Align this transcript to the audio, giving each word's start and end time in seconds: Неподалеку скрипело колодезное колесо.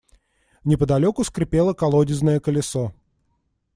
Неподалеку 0.65 1.23
скрипело 1.23 1.75
колодезное 1.75 2.39
колесо. 2.39 2.91